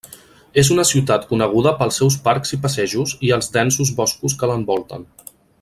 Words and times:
És 0.61 0.71
una 0.75 0.85
ciutat 0.91 1.27
coneguda 1.33 1.75
pels 1.83 2.01
seus 2.01 2.17
parcs 2.29 2.57
i 2.57 2.61
passejos 2.65 3.15
i 3.29 3.33
els 3.39 3.53
densos 3.59 3.95
boscos 4.03 4.39
que 4.41 4.51
l'envolten. 4.55 5.11